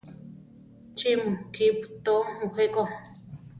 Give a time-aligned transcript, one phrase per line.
[0.97, 2.83] ¿Chí mu kípu tóo mujé ko?